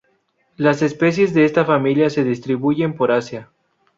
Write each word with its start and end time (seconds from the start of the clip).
Las 0.57 0.81
especies 0.81 1.31
de 1.35 1.45
esta 1.45 1.63
familia 1.63 2.09
se 2.09 2.23
distribuyen 2.23 2.95
por 2.97 3.11
Asia. 3.11 3.49